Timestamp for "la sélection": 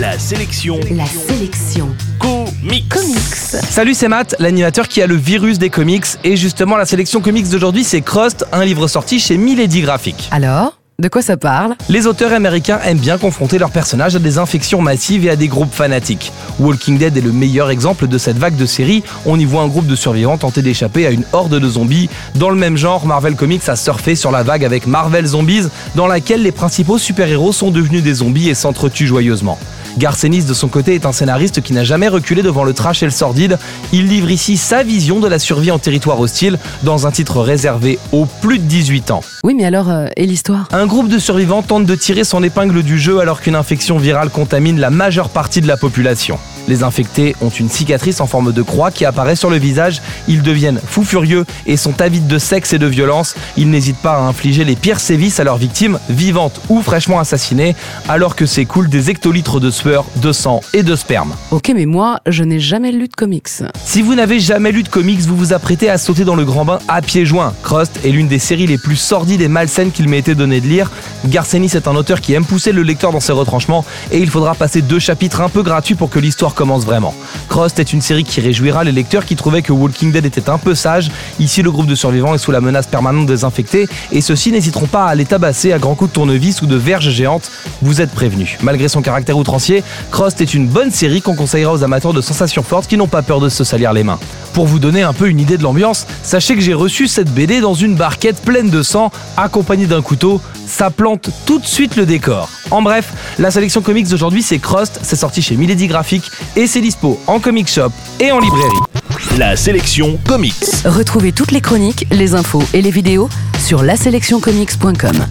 0.00-0.80, 0.96-1.90, 6.78-7.20, 103.38-103.82, 109.38-110.18